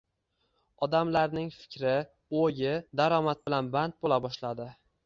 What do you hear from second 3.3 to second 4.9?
bilan band boʻla boshladi.